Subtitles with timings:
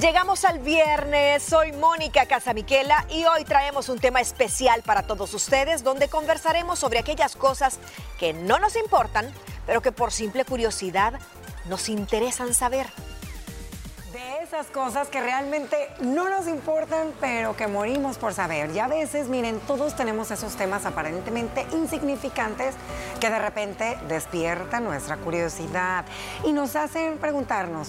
[0.00, 5.82] Llegamos al viernes, soy Mónica Casamiquela y hoy traemos un tema especial para todos ustedes
[5.84, 7.78] donde conversaremos sobre aquellas cosas
[8.18, 9.26] que no nos importan,
[9.64, 11.14] pero que por simple curiosidad
[11.64, 12.88] nos interesan saber.
[14.12, 18.70] De esas cosas que realmente no nos importan, pero que morimos por saber.
[18.72, 22.74] Y a veces, miren, todos tenemos esos temas aparentemente insignificantes
[23.18, 26.04] que de repente despiertan nuestra curiosidad
[26.44, 27.88] y nos hacen preguntarnos,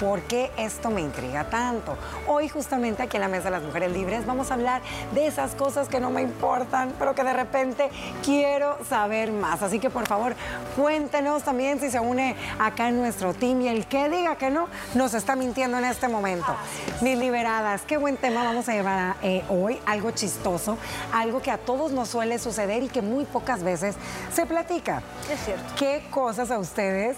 [0.00, 1.96] ¿Por qué esto me intriga tanto?
[2.28, 4.80] Hoy justamente aquí en la Mesa de las Mujeres Libres vamos a hablar
[5.12, 7.90] de esas cosas que no me importan, pero que de repente
[8.24, 9.60] quiero saber más.
[9.62, 10.36] Así que por favor,
[10.76, 14.68] cuéntenos también si se une acá en nuestro team y el que diga que no,
[14.94, 16.54] nos está mintiendo en este momento.
[17.00, 20.78] Mis liberadas, qué buen tema vamos a llevar eh, hoy, algo chistoso,
[21.12, 23.96] algo que a todos nos suele suceder y que muy pocas veces
[24.32, 25.02] se platica.
[25.32, 25.64] Es cierto.
[25.76, 27.16] ¿Qué cosas a ustedes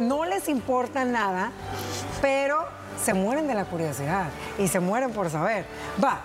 [0.00, 1.52] no les importa nada?
[2.20, 2.64] Pero
[3.02, 4.26] se mueren de la curiosidad
[4.58, 5.66] y se mueren por saber.
[6.02, 6.20] Va,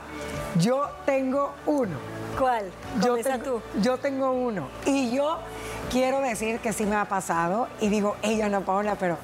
[0.59, 1.97] yo tengo uno.
[2.37, 2.71] ¿Cuál?
[3.03, 3.61] Yo tengo, tú.
[3.81, 4.69] Yo tengo uno.
[4.85, 5.39] Y yo
[5.91, 9.17] quiero decir que sí me ha pasado, y digo, ella no, Paola, pero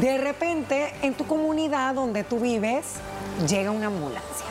[0.00, 2.96] de repente en tu comunidad donde tú vives
[3.46, 4.46] llega una ambulancia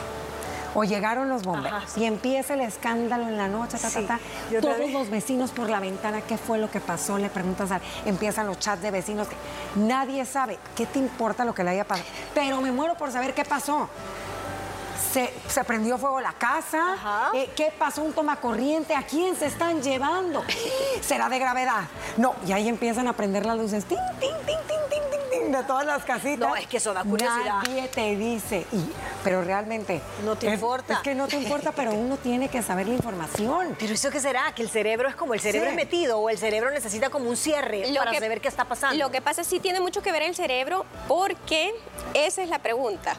[0.74, 4.20] o llegaron los bomberos y empieza el escándalo en la noche, ta, ta, ta.
[4.60, 7.18] Todos los vecinos por la ventana, ¿qué fue lo que pasó?
[7.18, 9.36] Le preguntas, a, empiezan los chats de vecinos que
[9.76, 10.58] nadie sabe.
[10.76, 12.08] ¿Qué te importa lo que le haya pasado?
[12.34, 13.88] Pero me muero por saber qué pasó.
[15.12, 18.02] Se, prendió fuego la casa, eh, ¿qué pasó?
[18.02, 20.42] Un toma corriente, ¿a quién se están llevando?
[21.02, 21.82] ¿Será de gravedad?
[22.16, 24.56] No, y ahí empiezan a prender las luces, ting, ting, ting,
[25.58, 26.48] de todas las casitas.
[26.48, 27.62] No, es que eso da curiosidad.
[27.64, 28.66] Nadie te dice,
[29.22, 30.00] pero realmente...
[30.24, 30.94] No te importa.
[30.94, 33.76] Es que no te importa, pero uno tiene que saber la información.
[33.78, 36.38] Pero eso qué será, que el cerebro es como el cerebro es metido o el
[36.38, 38.96] cerebro necesita como un cierre para saber qué está pasando.
[38.96, 41.74] Lo que pasa es que sí tiene mucho que ver el cerebro porque
[42.14, 43.16] esa es la pregunta.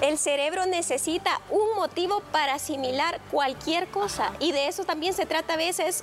[0.00, 5.54] El cerebro necesita un motivo para asimilar cualquier cosa y de eso también se trata
[5.54, 6.02] a veces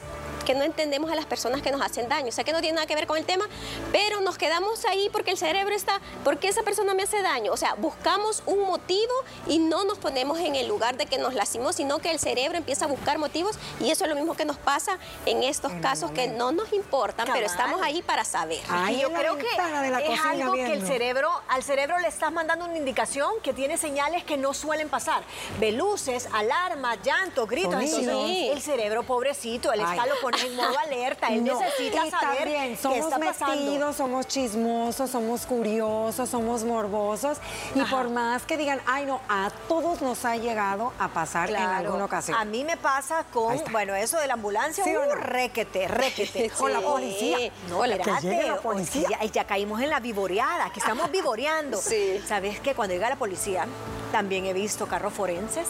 [0.49, 2.29] que no entendemos a las personas que nos hacen daño.
[2.29, 3.45] O sea que no tiene nada que ver con el tema,
[3.91, 7.51] pero nos quedamos ahí porque el cerebro está, porque esa persona me hace daño.
[7.53, 9.13] O sea, buscamos un motivo
[9.45, 12.57] y no nos ponemos en el lugar de que nos lastimó, sino que el cerebro
[12.57, 16.09] empieza a buscar motivos y eso es lo mismo que nos pasa en estos casos
[16.09, 18.57] que no nos importan, pero estamos ahí para saber.
[18.89, 22.75] y yo creo que es algo que el cerebro, al cerebro le estás mandando una
[22.75, 25.21] indicación que tiene señales que no suelen pasar.
[25.59, 27.75] Ve luces, alarmas, llanto, gritos.
[27.75, 32.77] Entonces, el cerebro, pobrecito, él está lo pone en modo alerta, él necesita saber también,
[32.77, 37.37] somos qué está metidos, somos chismosos, somos curiosos, somos morbosos
[37.75, 41.57] y por más que digan, ay no, a todos nos ha llegado a pasar en
[41.57, 42.37] alguna ocasión.
[42.37, 46.49] A mí me pasa con, bueno, eso de la ambulancia, ¿Sí uh, requete, requete.
[46.57, 47.51] Con la policía.
[47.69, 49.07] No, espérate, la policía.
[49.09, 51.77] Ya, ya, caímos en la vivoreada, que estamos vivoreando.
[51.77, 52.21] Sí.
[52.27, 52.73] ¿Sabes qué?
[52.73, 53.67] Cuando llega la policía,
[54.11, 55.67] también he visto carros forenses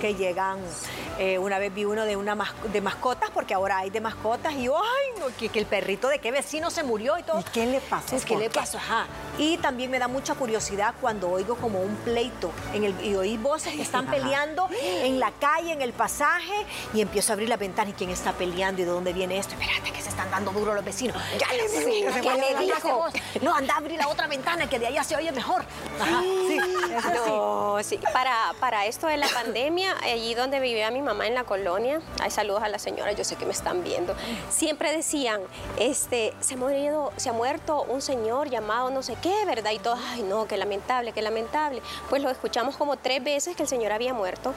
[0.00, 0.58] que llegan.
[1.18, 2.36] Eh, una vez vi uno de una
[2.72, 5.32] de mascotas, porque ahora hay de mascotas, y ¡ay!
[5.38, 7.40] que, el perrito de qué vecino se murió y todo.
[7.40, 8.16] ¿Y qué le pasó?
[8.16, 9.06] Es que le pasó, ajá.
[9.38, 13.36] Y también me da mucha curiosidad cuando oigo como un pleito en el, y oí
[13.36, 16.54] voces que están peleando en la calle, en el pasaje,
[16.94, 19.54] y empiezo a abrir la ventana y quién está peleando y de dónde viene esto.
[19.54, 21.16] Espérate, que se están dando duro los vecinos.
[21.38, 23.06] Ya le sí, ¿qué le dijo?
[23.42, 25.64] No, anda a abrir la otra ventana que de allá se oye mejor.
[26.00, 26.20] Ajá.
[26.20, 26.58] Sí,
[26.96, 27.30] eso sí.
[28.12, 32.30] Para, para esto de la pandemia, allí donde vivía mi mamá en la colonia, hay
[32.30, 34.14] saludos a la señora, yo sé que me están viendo,
[34.50, 35.40] siempre decían,
[35.78, 39.70] este, se ha, morido, se ha muerto un señor llamado no sé qué, ¿verdad?
[39.72, 41.82] Y todos, ay no, qué lamentable, qué lamentable.
[42.08, 44.54] Pues lo escuchamos como tres veces que el señor había muerto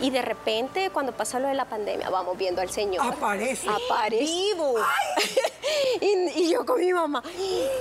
[0.00, 3.06] y de repente cuando pasa lo de la pandemia, vamos viendo al señor.
[3.06, 3.68] Aparece.
[3.68, 4.24] Aparece.
[4.24, 4.74] Vivo.
[4.78, 4.84] y,
[5.63, 5.63] yo
[6.74, 7.22] con mi mamá,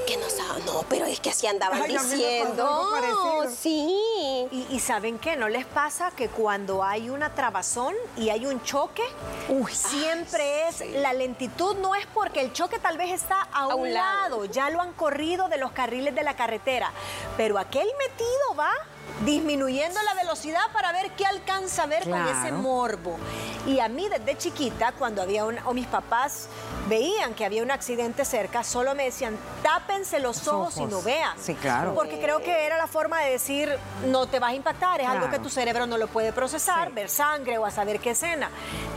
[0.08, 2.92] que no sabe, no, pero es que así andaban diciendo.
[3.50, 4.48] Sí.
[4.52, 5.36] Y, y saben qué?
[5.36, 9.04] ¿No les pasa que cuando hay una trabazón y hay un choque,
[9.72, 11.76] siempre es la lentitud?
[11.78, 15.50] No es porque el choque tal vez está a, un, lado, ya lo han corrido
[15.50, 16.92] de los carriles de la carretera,
[17.36, 18.72] pero aquel metido va
[19.26, 23.18] disminuyendo la velocidad para ver qué alcanza a ver con ese morbo.
[23.66, 26.48] Y a mí desde chiquita, cuando había un, o mis papás
[26.90, 31.38] veían que había un accidente cerca, solo me decían, tápense los ojos, y no vean.
[31.40, 31.94] Sí, claro.
[31.96, 33.78] Porque creo que era la forma de decir,
[34.08, 37.10] no te vas a impactar, es algo que tu cerebro no lo puede procesar, ver
[37.10, 38.50] sangre o a saber qué escena.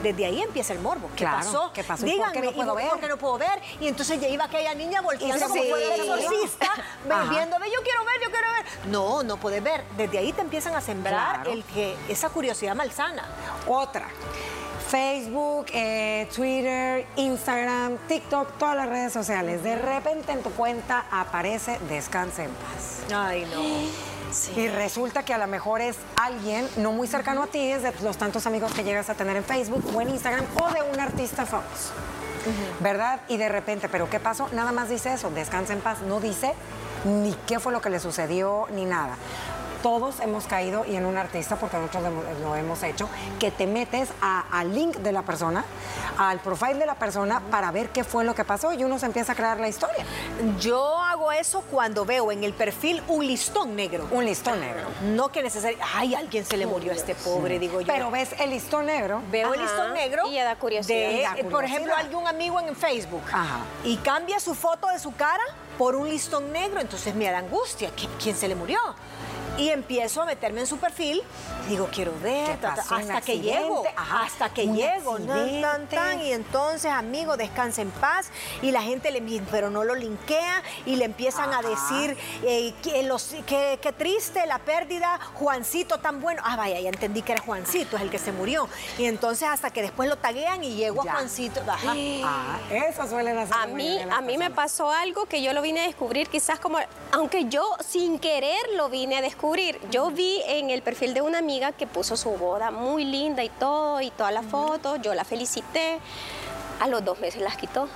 [0.03, 1.09] Desde ahí empieza el morbo.
[1.15, 1.71] ¿Qué pasó?
[1.73, 2.05] ¿Qué pasó?
[2.05, 2.89] Díganme, ¿por qué no puedo ver?
[2.89, 3.63] ¿por no puedo ver?
[3.81, 6.71] Y entonces ya iba aquella niña volteando como fue el exorcista,
[7.31, 8.91] viéndome, yo quiero ver, yo quiero ver.
[8.91, 9.85] No, no puedes ver.
[9.97, 13.25] Desde ahí te empiezan a sembrar el que, esa curiosidad malsana.
[13.67, 14.09] Otra.
[14.89, 19.63] Facebook, eh, Twitter, Instagram, TikTok, todas las redes sociales.
[19.65, 23.13] De repente en tu cuenta aparece Descanse en paz.
[23.13, 24.61] Ay, no.
[24.61, 27.93] Y resulta que a lo mejor es alguien no muy cercano a ti, es de
[28.03, 31.01] los tantos amigos que llegas a tener en Facebook o en Instagram o de un
[31.01, 31.93] artista famoso.
[32.81, 33.21] ¿Verdad?
[33.29, 34.49] Y de repente, ¿pero qué pasó?
[34.53, 36.03] Nada más dice eso, descansa en paz.
[36.03, 36.55] No dice
[37.05, 39.17] ni qué fue lo que le sucedió, ni nada
[39.87, 42.13] todos hemos caído y en un artista, porque nosotros
[42.43, 45.65] lo, hemos hecho, que te metes al link de la persona,
[46.19, 49.07] al profile de la persona para ver qué fue lo que pasó y uno se
[49.07, 50.05] empieza a crear la historia.
[50.59, 54.09] Yo hago eso cuando veo en el perfil un listón negro.
[54.11, 54.89] Un listón negro.
[55.15, 57.87] No que necesariamente, ay, alguien se le murió a este pobre, digo yo.
[57.87, 59.23] Pero ves el listón negro.
[59.31, 60.25] Veo el listón negro.
[60.29, 61.37] Y da curiosidad.
[61.37, 63.23] De, Por ejemplo, algún amigo en Facebook.
[63.29, 63.61] Ajá.
[63.85, 65.45] Y cambia su foto de su cara
[65.79, 67.93] por un listón negro, entonces me da angustia.
[68.21, 68.81] ¿Quién se le murió?
[69.59, 71.23] Y empiezo a meterme en su perfil.
[71.69, 75.19] Digo, quiero ver, hasta que llego, hasta que llego.
[75.91, 78.31] Tan, y entonces, amigo, descansa en paz.
[78.63, 79.21] Y la gente le
[79.51, 84.61] pero no lo linkea y le empiezan a decir eh, que, los, que, triste la
[84.61, 86.43] pérdida, Juancito tan bueno.
[86.45, 88.69] Ah, vaya, ya entendí que era Juancito, es el que se murió.
[88.99, 91.61] Y entonces hasta que después lo taguean y llego a Juancito.
[91.69, 93.57] Ah, eso suelen hacer.
[93.57, 96.79] A mí, a mí me pasó algo que yo lo vine a descubrir, quizás como,
[97.11, 99.46] aunque yo sin querer lo vine a descubrir
[99.91, 103.49] yo vi en el perfil de una amiga que puso su boda muy linda y
[103.49, 105.99] todo, y todas las fotos, yo la felicité.
[106.79, 107.89] A los dos meses las quitó.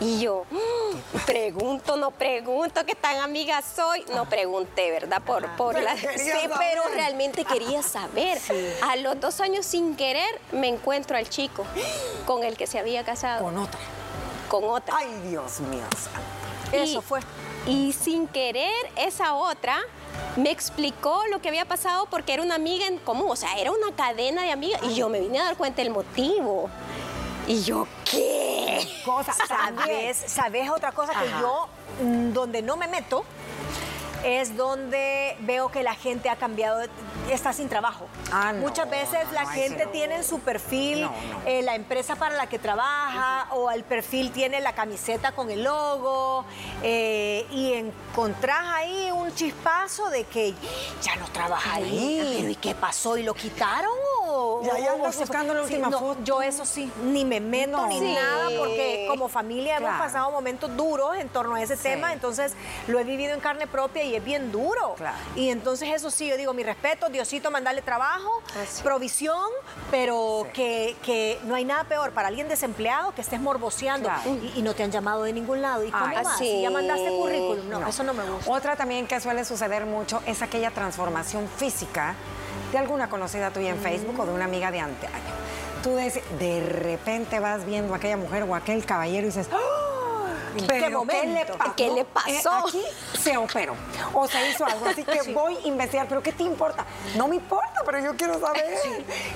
[0.00, 4.04] Y yo, mm, pregunto, no pregunto, qué tan amiga soy.
[4.12, 5.22] No pregunté, ¿verdad?
[5.22, 5.96] Por, por la...
[5.96, 8.40] Sí, pero realmente quería saber.
[8.82, 11.64] A los dos años, sin querer, me encuentro al chico
[12.26, 13.44] con el que se había casado.
[13.44, 13.80] Con otra.
[14.48, 14.96] Con otra.
[14.98, 15.84] Ay, Dios mío.
[16.72, 17.20] Eso fue.
[17.66, 19.78] Y sin querer, esa otra
[20.36, 23.70] me explicó lo que había pasado porque era una amiga en común, o sea, era
[23.70, 26.70] una cadena de amigas y yo me vine a dar cuenta del motivo.
[27.46, 28.86] Y yo, ¿qué?
[29.04, 30.16] Cosa, ¿sabes?
[30.26, 31.68] ¿Sabes otra cosa que yo,
[32.02, 33.24] mm, donde no me meto,
[34.24, 36.80] es donde veo que la gente ha cambiado,
[37.32, 38.06] está sin trabajo.
[38.32, 41.08] Ah, Muchas veces la gente tiene en su perfil
[41.46, 45.64] eh, la empresa para la que trabaja o el perfil tiene la camiseta con el
[45.64, 46.44] logo
[46.82, 50.54] eh, y encontrás ahí un chispazo de que
[51.02, 52.46] ya no trabaja ahí.
[52.50, 53.16] ¿y qué pasó?
[53.16, 53.92] ¿Y lo quitaron
[54.22, 54.23] o...?
[55.18, 56.18] Buscando la última foto.
[56.24, 61.16] Yo eso sí, ni me meto ni nada porque como familia hemos pasado momentos duros
[61.16, 62.52] en torno a ese tema, entonces
[62.86, 64.96] lo he vivido en carne propia y es bien duro.
[65.36, 68.42] Y entonces eso sí, yo digo, mi respeto, Diosito, mandarle trabajo,
[68.82, 69.48] provisión,
[69.90, 74.10] pero que, no hay nada peor para alguien desempleado que estés morboseando
[74.56, 75.84] y, no te han llamado de ningún lado.
[75.84, 76.40] ¿Y cómo vas?
[76.40, 77.68] ya mandaste currículum.
[77.68, 78.50] No, eso no me gusta.
[78.50, 82.14] Otra también que suele suceder mucho es aquella transformación física
[82.72, 85.14] de alguna conocida tuya en Facebook o de una amiga de anteaño.
[85.82, 89.84] Tú de, de repente vas viendo a aquella mujer o aquel caballero y dices, ¡Oh!
[90.62, 91.58] qué momento?
[91.76, 92.50] ¿Qué le, pasó?
[92.66, 92.82] aquí
[93.18, 93.74] se operó
[94.12, 96.06] o se hizo algo, así que voy a investigar.
[96.08, 96.84] ¿Pero qué te importa?
[97.16, 98.74] No me importa, pero yo quiero saber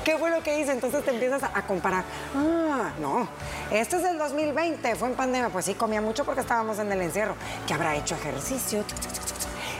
[0.04, 0.72] qué fue lo que hice.
[0.72, 2.04] Entonces te empiezas a, comparar.
[2.34, 3.28] Ah, no,
[3.70, 5.48] este es el 2020, fue en pandemia.
[5.50, 7.34] Pues sí, comía mucho porque estábamos en el encierro.
[7.66, 8.84] ¿Qué habrá hecho ejercicio?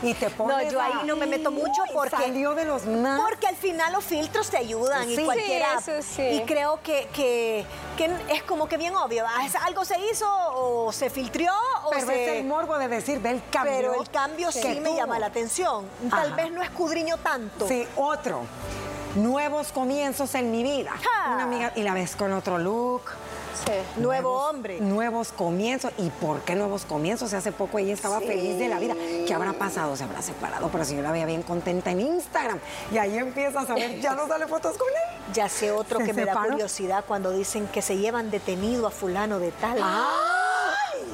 [0.02, 3.46] Y te pones No, yo ahí no me meto mucho porque salió de los Porque
[3.46, 5.80] al final los filtros te ayudan y cualquiera.
[5.80, 7.66] Sí, Y creo que, que,
[8.28, 9.24] es como que bien obvio.
[9.64, 11.52] Algo se hizo o se filtró
[11.84, 12.24] o Pero se...
[12.24, 13.74] es el morbo de decir, ve el cambio.
[13.74, 15.86] Pero el cambio sí, me llama la atención.
[16.10, 17.66] Tal vez no escudriño tanto.
[17.66, 18.42] Sí, otro.
[19.14, 20.92] Nuevos comienzos en mi vida.
[21.26, 23.02] Una amiga y la ves con otro look
[23.96, 24.80] Nuevo hombre.
[24.80, 25.92] Nuevos comienzos.
[25.98, 27.32] ¿Y por qué nuevos comienzos?
[27.34, 28.94] Hace poco ella estaba feliz de la vida.
[29.26, 29.96] ¿Qué habrá pasado?
[29.96, 32.58] Se habrá separado, pero si yo la veía bien contenta en Instagram.
[32.92, 35.18] Y ahí empiezas a ver, ya no sale fotos con él.
[35.34, 39.38] Ya sé otro que me da curiosidad cuando dicen que se llevan detenido a fulano
[39.38, 39.78] de tal.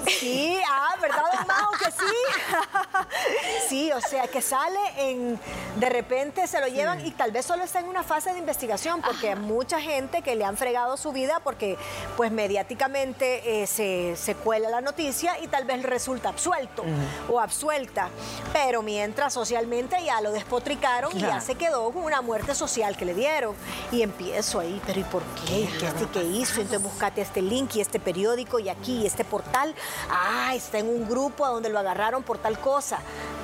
[0.06, 3.68] Sí, ah, ¿verdad, don Que sí.
[3.68, 5.38] sí, o sea, que sale en.
[5.76, 9.02] De repente se lo llevan y tal vez solo está en una fase de investigación,
[9.02, 11.76] porque hay mucha gente que le han fregado su vida porque,
[12.16, 16.84] pues, mediáticamente eh, se, se, cuela la noticia y tal vez resulta absuelto
[17.28, 18.08] o absuelta.
[18.52, 23.04] Pero mientras socialmente ya lo despotricaron y ya se quedó con una muerte social que
[23.04, 23.54] le dieron.
[23.90, 25.68] Y empiezo ahí, pero ¿y por qué?
[25.78, 26.60] ¿Qué, este, qué hizo?
[26.60, 29.74] Entonces buscate este link y este periódico y aquí y este portal
[30.10, 32.98] ah, está en un grupo a donde lo agarraron por tal cosa,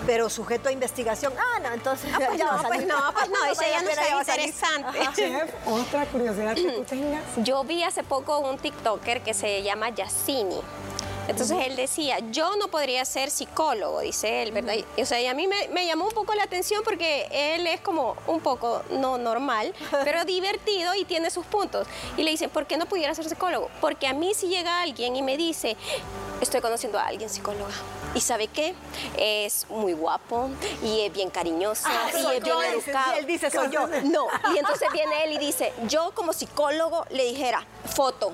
[0.07, 2.97] pero sujeto a investigación, ah, no, entonces ah, pues ya no, va a Pues no,
[3.13, 4.99] pues no, ese ya no está interesante.
[5.67, 7.23] otra curiosidad que tú tengas.
[7.37, 10.61] Yo vi hace poco un TikToker que se llama Yacini.
[11.29, 14.75] Entonces él decía, yo no podría ser psicólogo, dice él, ¿verdad?
[14.99, 18.17] o sea, y a mí me, llamó un poco la atención porque él es como
[18.27, 21.87] un poco no normal, pero divertido y tiene sus puntos.
[22.17, 23.71] Y le dicen, ¿por qué no pudiera ser psicólogo?
[23.81, 25.77] Porque a mí si llega alguien y me dice,
[26.41, 27.75] estoy conociendo a alguien psicóloga.
[28.15, 28.75] ¿Y sabe qué?
[29.17, 30.51] Es muy guapo
[30.83, 33.13] y es bien cariñoso Ah, y soy es bien yo, educado.
[33.13, 33.87] sí, él dice, soy yo.
[34.05, 37.65] No, y entonces viene él y dice, yo como psicólogo le dijera,
[38.01, 38.33] foto,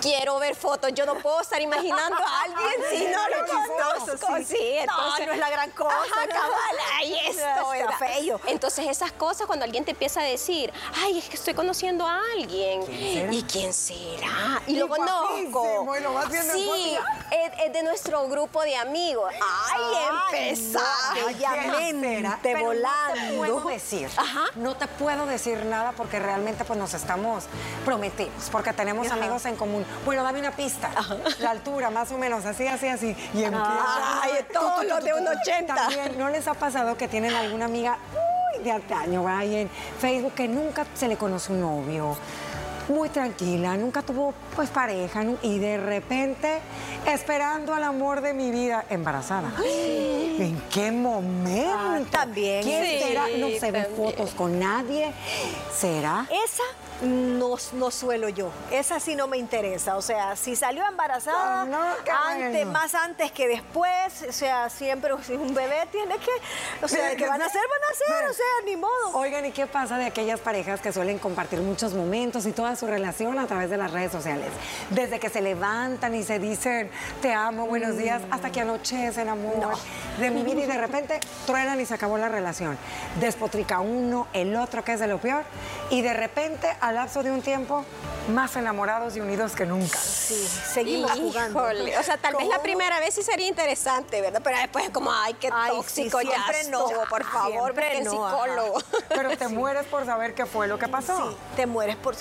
[0.00, 4.36] quiero ver fotos, yo no puedo estar imaginando a alguien si no lo conozco.
[4.36, 4.44] sí.
[4.44, 8.40] Sí, No, entonces, no es la gran cosa, Ajá, cabal, ahí esto, Está feo.
[8.46, 10.72] Entonces esas cosas cuando alguien te empieza a decir,
[11.02, 12.82] ay, es que estoy conociendo a alguien.
[13.32, 14.62] ¿Y quién será?
[14.68, 15.84] Y Y lo conozco.
[16.30, 16.96] viendo en Sí,
[17.32, 19.32] es, es de nuestro grupo de amigos.
[19.72, 21.14] Ay, empezar.
[21.26, 23.14] bellamente, Pero volando.
[23.16, 24.08] No te puedo decir.
[24.16, 24.44] Ajá.
[24.54, 27.44] No te puedo decir nada porque realmente pues nos estamos
[27.84, 29.20] prometidos, porque tenemos Ajá.
[29.20, 29.84] amigos en común.
[30.04, 30.90] Bueno, dame una pista.
[31.40, 33.16] La altura, más o menos, así, así, así.
[33.34, 34.22] Y empieza.
[34.22, 35.74] Ay, todos los de un 80.
[35.74, 37.98] También, ¿no les ha pasado que tienen alguna amiga
[38.56, 42.16] uy, de antaño, ahí en Facebook, que nunca se le conoce un novio?
[42.88, 46.58] Muy tranquila, nunca tuvo pues pareja y de repente
[47.06, 49.52] esperando al amor de mi vida embarazada.
[49.62, 51.70] ¿En qué momento?
[51.78, 52.62] Ah, también.
[52.62, 53.24] ¿Quién Sí, será?
[53.36, 55.12] No se ven fotos con nadie.
[55.76, 56.26] ¿Será?
[56.30, 56.62] Esa
[57.02, 58.50] no, no suelo yo.
[58.70, 59.96] Esa sí no me interesa.
[59.96, 61.84] O sea, si salió embarazada, No, no,
[62.26, 62.72] antes, bueno.
[62.72, 66.30] más antes que después, o sea, siempre si un bebé tiene que,
[66.82, 69.14] o sea, que van a hacer, van a hacer, o sea, ni modo.
[69.14, 72.86] Oigan, ¿y qué pasa de aquellas parejas que suelen compartir muchos momentos y toda su
[72.86, 74.48] relación a través de las redes sociales?
[74.90, 76.90] Desde que se levantan y se dicen,
[77.22, 79.76] te amo, buenos días, hasta que anochecen, amor,
[80.18, 82.76] de mi vida y de repente truenan y se acabó la relación.
[83.20, 85.44] Despotrica uno, el otro, que es de lo peor,
[85.90, 87.84] y de repente, al lapso de un tiempo,
[88.28, 89.98] más enamorados y unidos que nunca.
[89.98, 90.34] Sí,
[90.72, 91.62] seguimos jugando.
[91.62, 94.40] O sea, tal vez la primera vez sí sería interesante, ¿verdad?
[94.42, 96.84] Pero después es como, ay, qué Ay, sí, tóxico, ya siempre no.
[97.08, 98.82] por favor, Siempre busquen no, psicólogo.
[99.08, 101.30] Pero te mueres por saber qué fue lo que pasó.
[101.30, 102.14] Sí, te mueres por...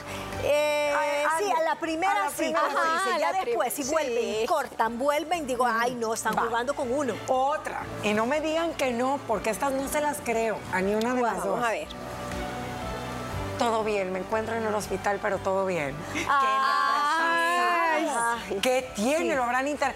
[0.43, 2.75] Eh, Ay, sí, a la primera a la sí, primera sí.
[2.75, 4.45] dice, Ajá, ya la después si vuelven, sí.
[4.47, 6.41] cortan, vuelven, digo, ay no, están Va.
[6.43, 7.13] jugando con uno.
[7.27, 7.81] Otra.
[8.03, 11.13] Y no me digan que no, porque estas no se las creo a ni una
[11.13, 11.45] de las dos.
[11.45, 11.87] Vamos a ver.
[13.57, 15.95] Todo bien, me encuentro en el hospital, pero todo bien.
[16.13, 18.59] ¿Qué le habrá Ay.
[18.61, 19.31] ¿Qué tiene?
[19.31, 19.35] Sí.
[19.35, 19.95] Lo habrán inter...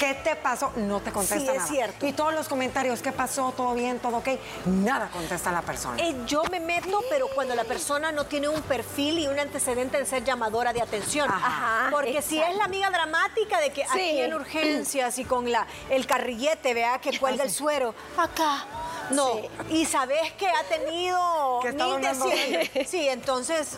[0.00, 0.72] ¿Qué te pasó?
[0.76, 2.06] No te contesta Sí, es cierto.
[2.06, 3.52] Y todos los comentarios, ¿qué pasó?
[3.54, 3.98] ¿Todo bien?
[3.98, 4.28] ¿Todo ok?
[4.64, 6.02] Nada contesta la persona.
[6.02, 9.98] Eh, yo me meto, pero cuando la persona no tiene un perfil y un antecedente
[9.98, 11.30] de ser llamadora de atención.
[11.30, 15.66] Ajá, Porque si es la amiga dramática de que aquí en urgencias y con la,
[15.90, 18.64] el carrillete, vea, que cuelga el suero, acá.
[19.10, 19.48] No, Sí.
[19.70, 22.86] y sabes que ha tenido Que cien.
[22.86, 23.70] Sí, entonces,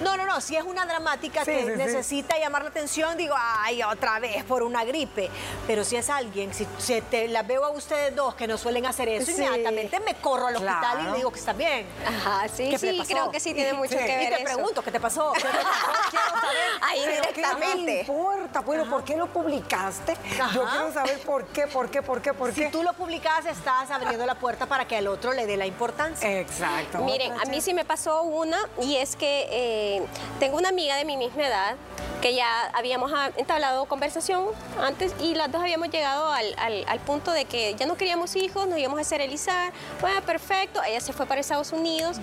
[0.00, 1.76] no, no, no, si es una dramática Sí, que sí, sí.
[1.76, 5.30] necesita llamar la atención, digo, ay, otra vez por una gripe.
[5.66, 8.86] Pero si es alguien, si, si te la veo a ustedes dos que no suelen
[8.86, 9.42] hacer eso, Sí.
[9.42, 11.86] inmediatamente me corro al hospital y le digo que está bien.
[12.06, 14.04] Ajá, sí, ¿Qué sí, creo que sí tiene mucho Sí.
[14.04, 14.44] que ver Y te eso.
[14.44, 15.32] pregunto, ¿qué te pasó?
[15.34, 16.10] ¿Qué te pasó?
[16.10, 16.56] Quiero saber.
[16.82, 18.00] Ahí Pero ¿qué me directamente.
[18.00, 18.60] importa?
[18.60, 20.16] Bueno, ¿por qué lo publicaste?
[20.54, 22.68] Yo quiero saber por qué, por qué, por qué, por Si qué.
[22.70, 26.38] tú lo publicas, estás abriendo la puerta para que al otro le dé la importancia.
[26.40, 26.98] Exacto.
[26.98, 30.02] Miren, a mí sí me pasó una y es que eh,
[30.38, 31.74] tengo una amiga de mi misma edad
[32.20, 34.46] que ya habíamos entablado conversación
[34.80, 38.36] antes y las dos habíamos llegado al, al- al punto de que ya no queríamos
[38.36, 39.72] hijos, nos íbamos a esterilizar.
[40.00, 42.16] Bueno, perfecto, ella se fue para Estados Unidos.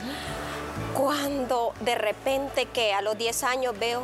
[0.95, 4.03] Cuando de repente que a los 10 años veo,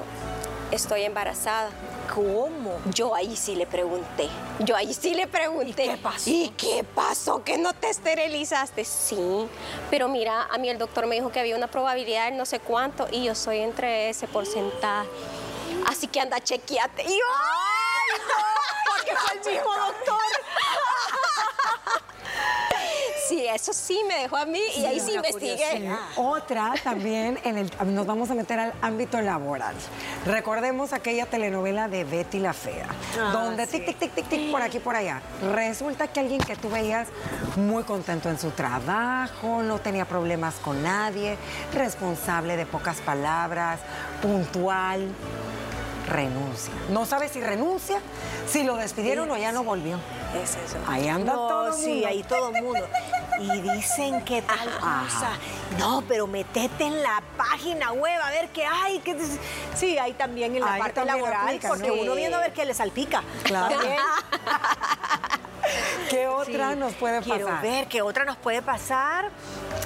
[0.71, 1.69] estoy embarazada.
[2.13, 2.79] ¿Cómo?
[2.93, 4.29] Yo ahí sí le pregunté.
[4.59, 5.85] Yo ahí sí le pregunté.
[5.85, 6.29] ¿Y qué pasó?
[6.29, 7.43] ¿Y qué pasó?
[7.43, 8.83] ¿Que no te esterilizaste?
[8.83, 9.47] Sí.
[9.91, 12.59] Pero mira, a mí el doctor me dijo que había una probabilidad de no sé
[12.59, 15.09] cuánto y yo soy entre ese porcentaje.
[15.87, 17.03] Así que anda, chequeate.
[17.03, 18.91] Y yo, ¡ay, no!
[18.97, 20.15] Porque fue el mismo doctor.
[23.29, 25.55] Sí, eso sí me dejó a mí y ahí sí investigué.
[25.57, 25.97] curiosidad.
[26.17, 29.75] Otra también, en el, nos vamos a meter al ámbito laboral.
[30.25, 32.87] Recordemos aquella telenovela de Betty la Fea,
[33.19, 33.79] Ah, donde sí.
[33.79, 35.21] tic, tic, tic, tic, tic, por aquí, por allá.
[35.53, 37.07] Resulta que alguien que tú veías
[37.55, 41.37] muy contento en su trabajo, no tenía problemas con nadie,
[41.73, 43.79] responsable de pocas palabras,
[44.21, 45.07] puntual,
[46.07, 46.73] renuncia.
[46.89, 47.99] No sabe si renuncia,
[48.47, 49.97] si lo despidieron o ya no volvió.
[50.41, 50.77] Es eso.
[50.87, 52.07] Ahí anda No, todo sí, mundo.
[52.07, 52.87] ahí todo el mundo.
[53.39, 55.31] Y dicen que tal cosa.
[55.77, 58.99] No, pero metete en la página web a ver qué hay.
[58.99, 59.13] Qué...
[59.15, 59.39] des-
[59.75, 61.93] Sí, ahí también en la parte laboral, aplica, porque ¿no?
[61.93, 63.23] uno viendo a ver qué le salpica.
[63.43, 63.77] Claro.
[66.09, 67.61] ¿Qué otra nos puede Quiero pasar?
[67.61, 69.29] ver qué otra nos puede pasar.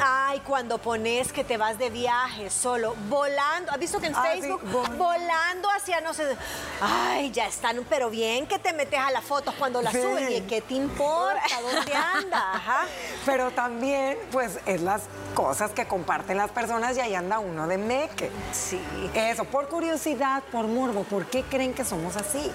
[0.02, 3.72] Ay, cuando pones que te vas de viaje solo, volando.
[3.72, 4.62] ¿Has visto que en Ah, sí, Facebook?
[4.72, 6.36] vol- volando hacia no sé.
[6.82, 10.02] Ay, ya están, pero bien que te metes a las fotos cuando las Sí.
[10.02, 10.32] suben.
[10.32, 11.42] ¿Y qué te importa?
[11.62, 12.38] ¿Dónde anda?
[12.56, 12.86] Ajá.
[13.26, 15.04] Pero también, pues, es las
[15.36, 18.32] cosas que comparten las personas y ahí anda uno de meque.
[18.52, 18.82] Sí.
[19.14, 22.52] Eso, por curiosidad, por morbo, ¿por qué creen que somos así?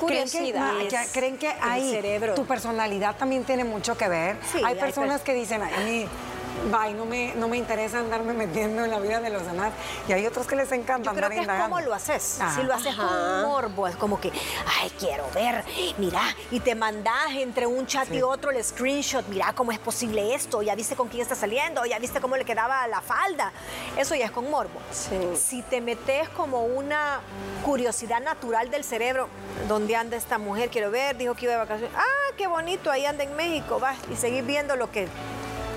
[0.00, 0.72] Curiosidad.
[0.72, 2.34] ¿Creen que, creen que ahí cerebro.
[2.34, 4.36] tu personalidad también tiene mucho que ver?
[4.50, 6.08] Sí, hay hay personas pers- que dicen, "Ay,
[6.70, 9.72] bye, no me, no me interesa andarme metiendo en la vida de los demás.
[10.08, 12.38] Y hay otros que les encanta Yo creo andar que es como lo haces.
[12.40, 12.52] Ah.
[12.54, 13.46] Si lo haces con Ajá.
[13.46, 14.32] morbo, es como que,
[14.80, 15.64] ay, quiero ver,
[15.98, 20.34] mira, y te mandás entre un chat y otro el screenshot, mira cómo es posible
[20.34, 23.52] esto, ya viste con quién está saliendo, ya viste cómo le quedaba la falda.
[23.96, 24.80] Eso ya es con morbo.
[24.90, 25.18] Sí.
[25.36, 27.20] Si te metes como una
[27.64, 29.28] curiosidad natural del cerebro,
[29.68, 30.70] ¿dónde anda esta mujer?
[30.70, 31.94] Quiero ver, dijo que iba de vacaciones.
[31.96, 35.08] Ah, qué bonito, ahí anda en México, va, y seguir viendo lo que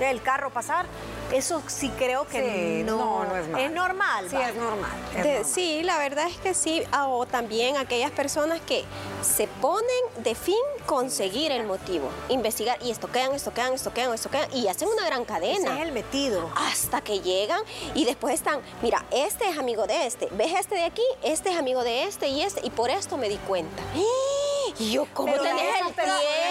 [0.00, 0.86] el carro pasar.
[1.32, 3.60] Eso sí creo que Sí, no, no, no es mal.
[3.60, 4.26] Es normal.
[4.30, 4.90] Sí, es normal.
[5.14, 5.44] es De- normal.
[5.44, 6.82] sí, la verdad es que sí.
[6.90, 8.82] Ah, O también aquellas personas que
[9.22, 9.84] se ponen
[10.18, 10.54] de fin
[10.86, 15.74] conseguir el motivo, investigar y estoquean, estoquean, estoquean, estoquean y hacen una gran Ese cadena.
[15.76, 16.50] es el metido.
[16.56, 17.60] Hasta que llegan
[17.94, 21.58] y después están, mira, este es amigo de este, ves este de aquí, este es
[21.58, 23.82] amigo de este y este, y por esto me di cuenta.
[24.78, 26.02] Y yo, ¿cómo Pero tenés el tiempo?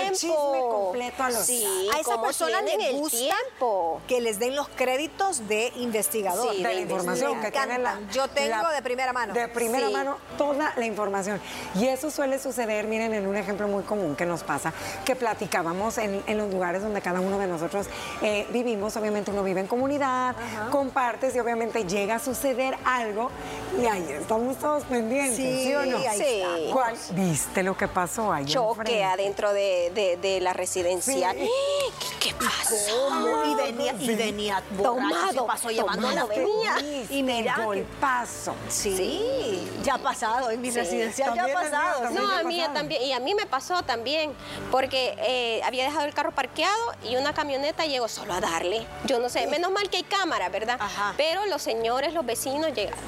[0.03, 4.01] el chisme completo a los- Sí, a esa ¿cómo persona tienen le gusta tiempo?
[4.07, 6.51] que les den los créditos de investigador.
[6.53, 7.99] Sí, de la información que tiene la.
[8.11, 9.33] Yo tengo la- de primera mano.
[9.33, 9.93] De primera Sí.
[9.93, 11.39] mano toda la información.
[11.75, 14.73] Y eso suele suceder, miren, en un ejemplo muy común que nos pasa,
[15.05, 17.87] que platicábamos en, en los lugares donde cada uno de nosotros
[18.21, 18.95] eh, vivimos.
[18.97, 20.35] Obviamente uno vive en comunidad,
[20.69, 23.29] compartes y obviamente llega a suceder algo
[23.81, 25.97] y ahí estamos todos pendientes, ¿sí, Sí, o no?
[25.97, 26.69] ahí.
[26.73, 26.95] ¿Cuál?
[27.11, 29.03] ¿Viste lo que pasó ahí Choque enfrente?
[29.03, 31.35] adentro de, de- de la residencial.
[31.37, 31.49] Sí.
[32.19, 32.75] ¿Qué, qué pasó?
[33.09, 33.45] ¿Cómo?
[33.45, 36.73] Y venía, y venía borracho, se Tomado, pasó llevando la tomado venía.
[36.75, 38.55] ¿Viste Y mira, el que- golpazo.
[38.69, 40.77] sí, ya ha pasado, en mi Sí.
[40.79, 42.09] residencial ya ha pasado.
[42.11, 44.33] No, a mí también, y a mí me pasó también,
[44.71, 48.85] porque eh, había dejado el carro parqueado y una camioneta llegó solo a darle.
[49.05, 50.77] Yo no sé, menos mal que hay cámara, ¿verdad?
[50.79, 51.13] Ajá.
[51.17, 52.99] Pero los señores, los vecinos llegaron.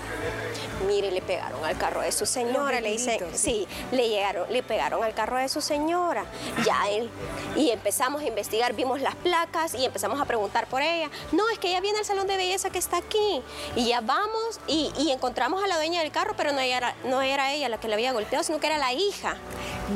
[0.88, 4.99] Mire, le pegaron al carro de su señora, le dicen, sí, le llegaron, le pegaron
[5.04, 6.26] al carro de su señora.
[6.66, 7.10] Ya él,
[7.56, 11.10] y empezamos a investigar, vimos las placas y empezamos a preguntar por ella.
[11.32, 13.42] No, es que ella viene al salón de belleza que está aquí.
[13.76, 17.22] Y ya vamos y, y encontramos a la dueña del carro, pero no era, no
[17.22, 19.36] era ella la que le había golpeado, sino que era la hija.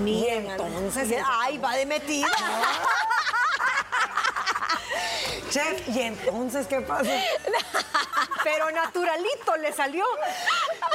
[0.03, 2.27] Miren, entonces, ay, va de metida.
[5.49, 7.09] Chef, ¿y entonces qué pasó?
[8.43, 10.03] Pero naturalito le salió.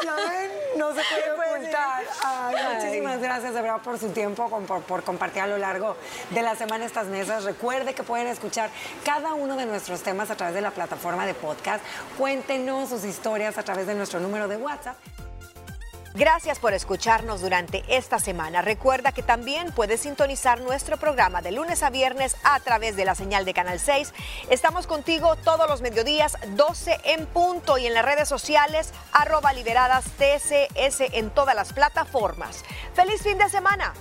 [0.05, 2.05] Ya ven, no se puede puede ocultar.
[2.25, 5.97] Ay, muchísimas gracias de verdad por su tiempo, por, por compartir a lo largo
[6.31, 7.45] de la semana estas mesas.
[7.45, 8.71] Recuerde que pueden escuchar
[9.05, 11.85] cada uno de nuestros temas a través de la plataforma de podcast.
[12.17, 14.97] Cuéntenos sus historias a través de nuestro número de WhatsApp.
[16.15, 18.63] Gracias por escucharnos durante esta semana.
[18.63, 23.15] Recuerda que también puedes sintonizar nuestro programa de lunes a viernes a través de la
[23.15, 24.15] señal de Canal 6.
[24.49, 30.07] Estamos contigo todos los mediodías, 12 en punto y en las redes sociales, arroba liberadas
[30.17, 32.65] TCS en todas las plataformas.
[32.95, 33.93] ¡Feliz fin de semana!